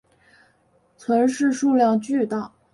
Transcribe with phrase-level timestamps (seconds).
[0.97, 2.51] 存世数量巨大。